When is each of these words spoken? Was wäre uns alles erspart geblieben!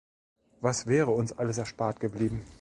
Was 0.61 0.87
wäre 0.87 1.11
uns 1.11 1.31
alles 1.31 1.59
erspart 1.59 1.99
geblieben! 1.99 2.41